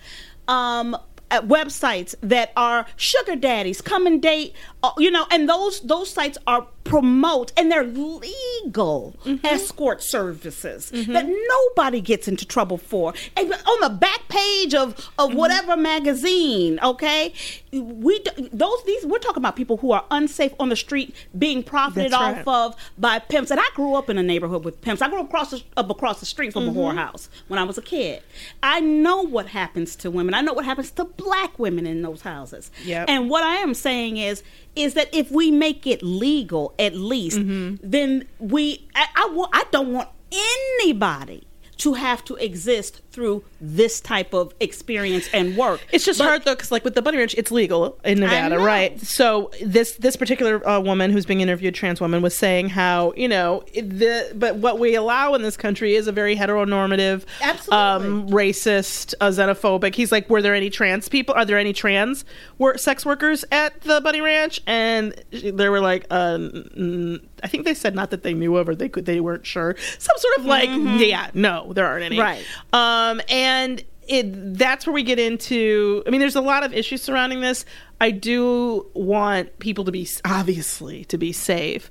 [0.48, 0.96] Um,
[1.30, 6.10] uh, websites that are sugar daddies come and date uh, you know and those those
[6.10, 9.44] sites are promote and they're legal Mm-hmm.
[9.46, 13.14] escort services that nobody gets into trouble for.
[13.36, 15.20] And on the back page of Mm-hmm.
[15.20, 17.32] of whatever magazine okay?
[17.72, 18.20] We
[18.52, 22.46] those these we're talking about people who are unsafe on the street being profited off
[22.46, 23.50] of by pimps.
[23.50, 25.00] And i grew up in a neighborhood with pimps.
[25.02, 26.78] I grew up across the, up across the street from Mm-hmm.
[26.78, 28.22] a whorehouse when i was a kid.
[28.62, 30.34] I know what happens to women.
[30.34, 32.70] I know what happens to black women in those houses.
[32.84, 33.08] Yep.
[33.08, 34.42] and what I am saying is,
[34.76, 37.76] is that if we make it legal, at least, Mm-hmm.
[37.82, 41.46] then we, I, I, I don't want anybody
[41.78, 45.80] to have to exist through this type of experience and work.
[45.92, 48.58] It's just But- hard though, because like with the bunny ranch, it's legal in Nevada,
[48.58, 48.98] right?
[49.00, 53.28] So this this particular uh, woman who's being interviewed, trans woman, was saying how you
[53.28, 57.76] know the but what we allow in this country is a very heteronormative, Absolutely.
[57.76, 59.94] um, racist, uh, xenophobic.
[59.94, 61.34] He's like, were there any trans people?
[61.34, 62.24] Are there any trans
[62.58, 64.60] wor- sex workers at the bunny ranch?
[64.66, 66.38] And they were like, uh,
[67.42, 69.74] I think they said not that they knew of or they could they weren't sure.
[69.98, 70.68] Some sort of like,
[71.00, 72.16] yeah, no, there aren't any.
[72.16, 72.22] Mm-hmm.
[72.22, 72.44] Right.
[72.72, 76.02] Um, and it that's where we get into.
[76.06, 77.64] I mean, there's a lot of issues surrounding this.
[78.00, 81.90] I do want people to be obviously to be safe,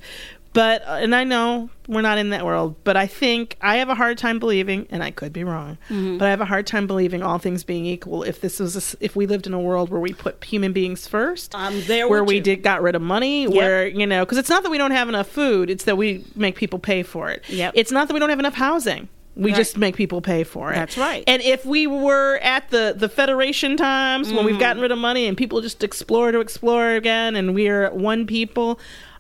[0.54, 3.89] but uh, and I know we're not in that world, but I think I have
[3.89, 6.17] a hard time believing, and I could be wrong, Mm-hmm.
[6.17, 8.24] but I have a hard time believing all things being equal.
[8.24, 11.08] If this was a if we lived in a world where we put human beings
[11.08, 12.41] first, I'm there where we you.
[12.41, 15.08] did got rid of money, where you know, because it's not that we don't have
[15.10, 17.48] enough food; it's that we make people pay for it.
[17.48, 17.74] Yep.
[17.76, 19.08] It's not that we don't have enough housing.
[19.36, 19.58] We Right.
[19.58, 20.76] just make people pay for it.
[20.76, 21.24] That's right.
[21.28, 24.60] And if we were at the the Federation times when we've mm-hmm.
[24.60, 28.80] gotten rid of money and people just explore to explore again, and we're one people,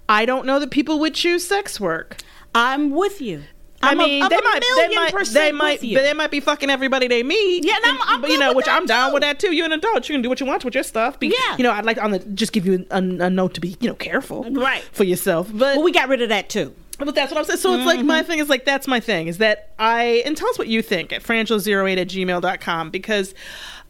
[0.09, 2.17] I don't know that people would choose sex work.
[2.53, 3.43] I'm with you.
[3.81, 5.95] I I'm a- mean, I'm they a might, they might, they might, you.
[5.95, 7.63] but they might be fucking everybody they meet.
[7.63, 9.13] Yeah, and I'm- I'm but, you know, which I'm down too.
[9.13, 9.55] with that too.
[9.55, 10.09] You're an adult.
[10.09, 11.17] You can do what you want with your stuff.
[11.17, 11.55] Be, Yeah.
[11.57, 13.87] you know, I'd like on the just give you a, a note to be, you
[13.87, 14.83] know, careful, Right.
[14.91, 15.47] for yourself.
[15.53, 16.73] But Well, we got rid of that too.
[16.99, 17.59] But that's what I'm saying.
[17.59, 18.07] So it's like Mm-hmm.
[18.07, 20.81] my thing is like that's my thing is that I and tell us what you
[20.81, 23.33] think at frangela08 at gmail.com because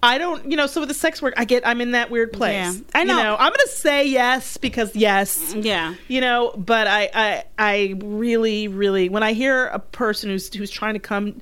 [0.02, 2.32] I don't you know, so with the sex work I get I'm in that weird
[2.32, 2.54] place.
[2.54, 3.36] Yeah, I You know.
[3.38, 5.54] I'm gonna say yes because yes.
[5.56, 5.96] Yeah.
[6.08, 10.72] You know, but I, I I really, really when I hear a person who's who's
[10.72, 11.42] trying to come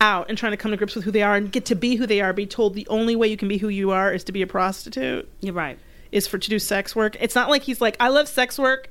[0.00, 1.96] out and trying to come to grips with who they are and get to be
[1.96, 4.24] who they are, be told the only way you can be who you are is
[4.24, 5.78] to be a prostitute, You're right.
[6.12, 7.16] is for to do sex work.
[7.20, 8.88] It's not like he's like, I love sex work.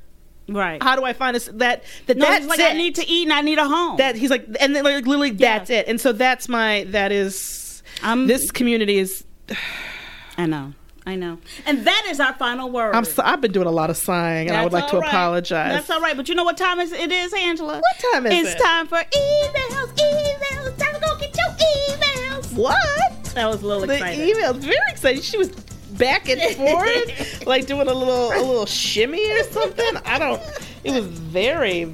[0.49, 0.81] Right.
[0.81, 1.49] How do I find this?
[1.53, 3.97] that that no, that's like it I need to eat and I need a home.
[3.97, 5.57] that he's like and then like literally Yeah.
[5.60, 9.23] that's it and so that's my that is I'm- this community is
[10.38, 10.73] I know.
[11.05, 11.38] I know.
[11.65, 12.93] And that is our final word.
[12.93, 14.99] i'm so, i've been doing a lot of sighing and i would That's like to
[14.99, 15.07] right.
[15.07, 16.15] apologize That's all right.
[16.17, 17.75] But you know what time is it is, Angela?
[17.79, 18.51] What time is it's it?
[18.53, 20.77] It's time for emails, emails.
[20.77, 22.53] Time to go get your emails.
[22.57, 24.27] what That was a little the exciting.
[24.27, 25.49] email very excited she was
[25.97, 30.41] back and forth like doing a little a little shimmy or something i don't
[30.83, 31.86] it was very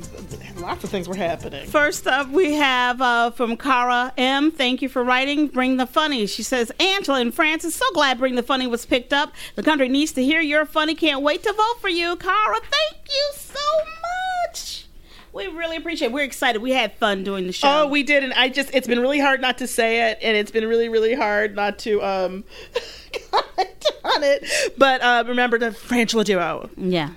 [0.58, 4.52] lots of things were happening First up, we have uh, from Cara M.
[4.52, 5.48] Thank you for writing.
[5.48, 6.26] Bring the funny.
[6.28, 9.34] She says, Angela and Frances, so glad Bring the Funny was picked up.
[9.56, 10.94] The country needs to hear your funny.
[10.96, 12.60] Can't wait to vote for you, Cara.
[12.62, 13.60] Thank you so
[14.48, 14.86] much.
[15.34, 16.10] We really appreciate.
[16.10, 16.14] it.
[16.14, 16.62] We're excited.
[16.62, 17.84] We had fun doing the show.
[17.84, 20.38] Oh, we did, and I just it's been really hard not to say it, and
[20.38, 22.44] it's been really, really hard not to um
[24.04, 24.46] on it.
[24.78, 26.70] But uh remember the Frangela duo.
[26.78, 27.10] yeah.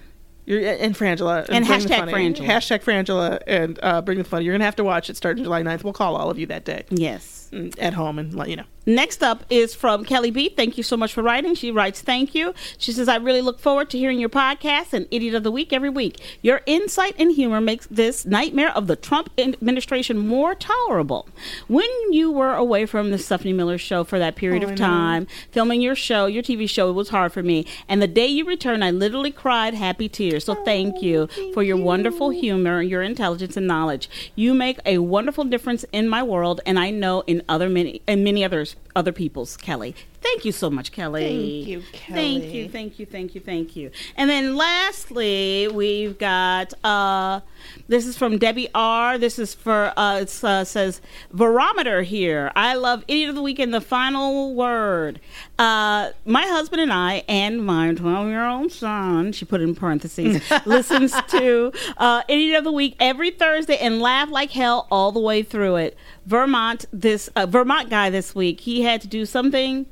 [0.44, 2.46] You're and Frangela And the hashtag Frangela.
[2.46, 4.44] Hashtag Frangela and uh bring the funny.
[4.44, 5.82] You're gonna have to watch it starting July 9th.
[5.82, 7.48] We'll call all of you that day Yes.
[7.52, 8.64] mm, at home and let you know.
[8.88, 10.48] Next up is from Kelly B.
[10.48, 11.56] Thank you so much for writing.
[11.56, 12.54] She writes, Thank you.
[12.78, 15.72] She says, I really look forward to hearing your podcast and Idiot of the Week
[15.72, 16.20] every week.
[16.40, 21.28] Your insight and humor makes this nightmare of the Trump administration more tolerable.
[21.66, 25.26] When you were away from the Stephanie Miller show for that period Oh, of time,
[25.50, 27.66] filming your show, your TV show, it was hard for me.
[27.88, 30.44] And the day you returned, I literally cried happy tears.
[30.44, 34.08] So thank you for your wonderful humor, your intelligence, and knowledge.
[34.36, 38.22] You make a wonderful difference in my world, and I know in other many and
[38.22, 39.56] many others other people's.
[39.56, 39.94] Kelly,
[40.26, 41.22] thank you so much, Kelly.
[41.22, 42.40] Thank you, Kelly.
[42.40, 43.90] Thank you, thank you, thank you, thank you.
[44.16, 47.40] And then lastly, we've got uh,
[47.88, 49.18] this is from Debbie R.
[49.18, 51.00] This is for uh, it uh, says
[51.32, 52.52] barometer here.
[52.56, 55.20] I love idiot of the week and the final word.
[55.58, 61.14] Uh, my husband and I and my twelve-year-old son, she put it in parentheses, listens
[61.28, 65.42] to uh, idiot of the week every Thursday and laugh like hell all the way
[65.42, 65.96] through it.
[66.26, 69.86] Vermont, this uh, Vermont guy this week, he had to do something.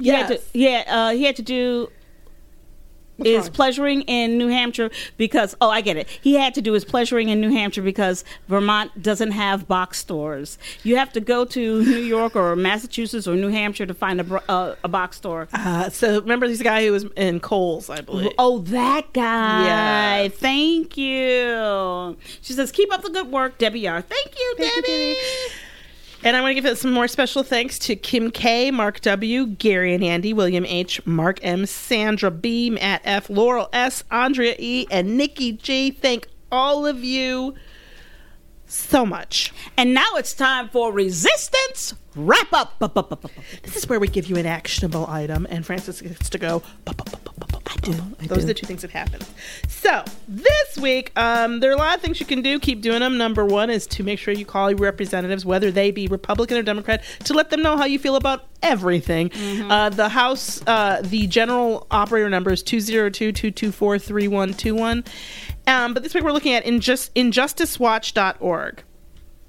[0.00, 1.90] He had to- yeah, uh, he had to do
[3.24, 6.08] is pleasuring in New Hampshire because oh I get it.
[6.22, 10.58] He had to do his pleasuring in New Hampshire because Vermont doesn't have box stores.
[10.84, 14.50] You have to go to New York or Massachusetts or New Hampshire to find a
[14.50, 15.48] uh, a box store.
[15.52, 18.32] Uh, so remember this guy who was in Kohl's, I believe.
[18.38, 19.64] Oh, that guy.
[19.66, 20.28] Yeah.
[20.28, 22.16] Thank you.
[22.40, 24.00] She says, keep up the good work, Debbie R.
[24.00, 25.16] Thank you, Thank you, Debbie.
[26.22, 29.94] And I want to give some more special thanks to Kim K, Mark W, Gary
[29.94, 35.16] and Andy, William H, Mark M, Sandra B, Matt F, Laurel S, Andrea E, and
[35.16, 35.90] Nikki G.
[35.90, 37.54] Thank all of you
[38.66, 39.52] so much.
[39.78, 41.94] And now it's time for resistance
[42.26, 42.78] wrap up.
[42.78, 43.30] Bup, bup, bup, bup, bup.
[43.62, 46.62] This is where we give you an actionable item, and Frances gets to go.
[46.84, 47.92] "Bup, bup, bup, bup, bup, bup, do.
[48.20, 48.44] I Those do.
[48.44, 49.20] are the two things that happen.
[49.68, 52.58] So this week, um, there are a lot of things you can do.
[52.58, 53.16] Keep doing them.
[53.16, 56.62] Number one is to make sure you call your representatives, whether they be Republican or
[56.62, 59.30] Democrat, to let them know how you feel about everything.
[59.70, 65.06] Uh, the House, uh, the general operator number is 202-224-3121.
[65.66, 68.82] Um, but this week we're looking at injust- injusticewatch.org.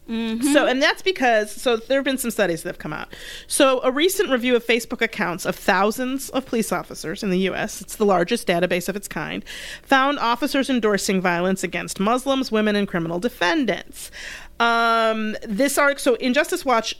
[0.07, 3.07] So, and that's because, so there have been some studies that have come out.
[3.47, 7.81] So, a recent review of Facebook accounts of thousands of police officers in the U.S.,
[7.81, 9.45] it's the largest database of its kind,
[9.83, 14.11] found officers endorsing violence against Muslims, women, and criminal defendants.
[14.59, 16.95] Um, this article, so Injustice Watch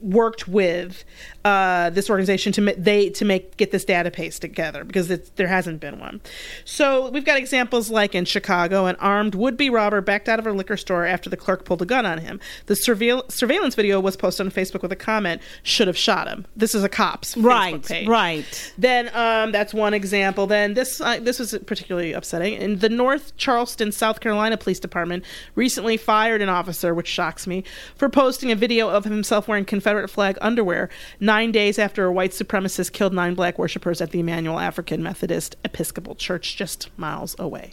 [0.00, 1.04] worked with
[1.46, 5.46] uh, this organization to ma- they to make get this database together because it's, there
[5.46, 6.20] hasn't been one.
[6.64, 10.52] So we've got examples like in Chicago, an armed would-be robber backed out of a
[10.52, 12.40] liquor store after the clerk pulled a gun on him.
[12.66, 16.46] The surveil- surveillance video was posted on Facebook with a comment: "Should have shot him."
[16.56, 18.08] This is a cop's Facebook Right, page.
[18.08, 18.72] right.
[18.76, 20.46] Then um, that's one example.
[20.46, 22.54] Then this uh, this was particularly upsetting.
[22.54, 27.62] In the North Charleston, South Carolina Police Department recently fired an officer, which shocks me,
[27.94, 30.88] for posting a video of himself wearing Confederate flag underwear
[31.36, 35.54] nine days after a white supremacist killed nine black worshippers at the Emanuel African Methodist
[35.64, 37.72] Episcopal Church just miles away.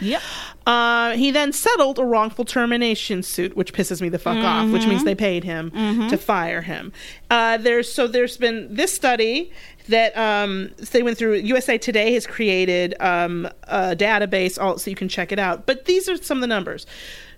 [0.00, 0.20] Yep.
[0.66, 4.88] Uh, he then settled a wrongful termination suit, which pisses me the fuck off, which
[4.88, 5.70] means they paid him
[6.10, 6.92] to fire him.
[7.30, 9.52] Uh, there's so there's been this study
[9.88, 11.34] that um, they went through.
[11.34, 15.66] USA Today has created um, a database, all, so you can check it out.
[15.66, 16.86] But these are some of the numbers.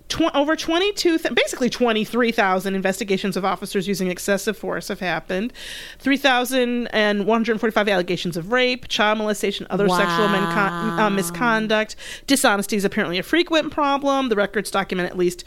[0.09, 5.51] Tw- over 22, th- basically 23,000 investigations of officers using excessive force have happened.
[5.99, 11.95] 3,145 allegations of rape, child molestation, other sexual mencon- uh, misconduct.
[12.25, 14.29] Dishonesty is apparently a frequent problem.
[14.29, 15.43] The records document at least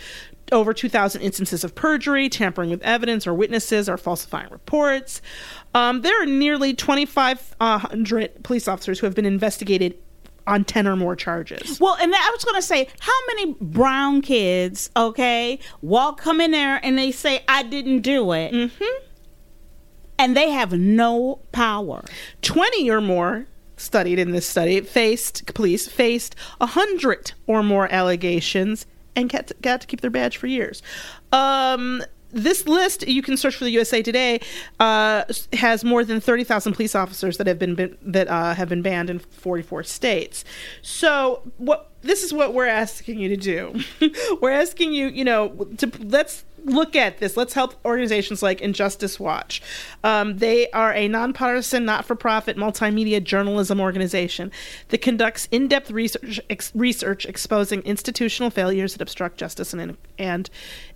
[0.52, 5.22] over 2,000 instances of perjury, tampering with evidence or witnesses, or falsifying reports.
[5.74, 9.96] Um, there are nearly 2,500 police officers who have been investigated
[10.46, 11.78] on 10 or more charges.
[11.80, 16.50] Well, and I was going to say, how many brown kids, okay, walk come in
[16.50, 18.52] there and they say, I didn't do it.
[18.52, 19.04] Mm-hmm.
[20.18, 22.04] And they have no power.
[22.42, 28.84] 20 or more studied in this study faced police faced 100 or more allegations
[29.16, 30.82] and got to, got to keep their badge for years
[31.32, 32.02] um
[32.32, 34.40] this list you can search for the USA Today
[34.78, 38.68] uh, has more than thirty thousand police officers that have been, been that uh, have
[38.68, 40.44] been banned in forty four states.
[40.82, 43.80] So what this is what we're asking you to do.
[44.40, 45.48] we're asking you, you know,
[45.78, 47.36] to let's look at this.
[47.36, 49.62] Let's help organizations like Injustice Watch.
[50.04, 54.50] Um, they are a nonpartisan, not-for-profit multimedia journalism organization
[54.88, 60.50] that conducts in-depth research, ex- research exposing institutional failures that obstruct justice and, and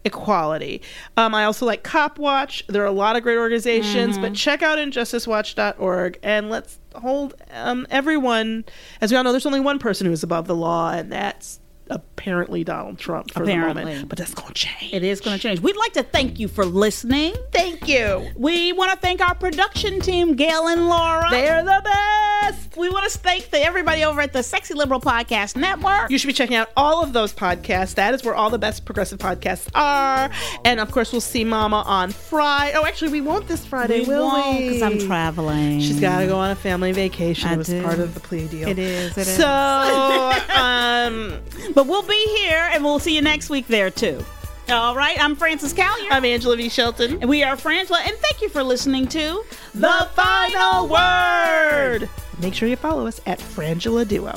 [0.04, 0.82] equality.
[1.16, 2.64] Um, I also like Cop Watch.
[2.66, 7.86] There are a lot of great organizations, but check out injusticewatch.org and let's hold um,
[7.90, 8.64] everyone.
[9.00, 11.60] As we all know, there's only one person who's above the law, and that's
[11.90, 13.84] apparently Donald Trump for the Apparently.
[13.84, 14.08] moment.
[14.08, 14.92] But that's going to change.
[14.94, 15.60] It is going to change.
[15.60, 17.34] We'd like to thank you for listening.
[17.52, 18.30] Thank you.
[18.36, 21.28] We want to thank our production team, Gail and Laura.
[21.30, 22.76] They're the best.
[22.76, 26.10] we want to thank the, everybody over at the Sexy Liberal Podcast Network.
[26.10, 27.94] You should be checking out all of those podcasts.
[27.96, 30.30] That is where all the best progressive podcasts are.
[30.64, 32.76] And of course, we'll see Mama on Friday.
[32.76, 34.68] Oh, actually, we won't this Friday, we will won't we?
[34.68, 35.80] because I'm traveling.
[35.80, 37.48] She's got to go on a family vacation.
[37.50, 37.82] I it was do.
[37.82, 38.68] part of the plea deal.
[38.68, 39.36] It is, it is.
[39.36, 39.46] so,
[40.56, 41.40] um,
[41.74, 44.24] But we'll be here and we'll see you next week there too.
[44.70, 46.08] All right, I'm Frances Callier.
[46.10, 46.68] I'm Angela V.
[46.70, 47.18] Shelton.
[47.20, 49.44] and we are Frangela, and thank you for listening to
[49.74, 52.08] The final word.
[52.40, 54.34] Make sure you follow us at Frangela Duo.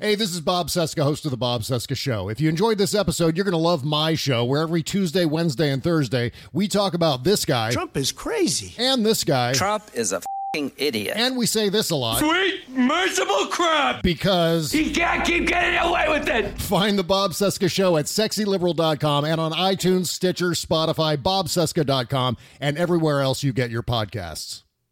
[0.00, 2.28] Hey, this is Bob Cesca, host of The Bob Cesca Show.
[2.28, 5.70] If you enjoyed this episode, you're going to love my show, where every Tuesday, Wednesday,
[5.70, 8.74] and Thursday, we talk about this guy Trump is crazy.
[8.78, 9.52] and this guy.
[9.54, 10.24] Trump is a fing
[10.54, 11.14] idiot.
[11.14, 14.02] And we say this a lot Sweet, merciful crap!
[14.02, 16.58] because He can't keep getting away with it!
[16.58, 23.20] find The Bob Cesca Show at sexyliberal.com and on iTunes, Stitcher, Spotify, bobcesca.com, and everywhere
[23.20, 24.62] else you get your podcasts.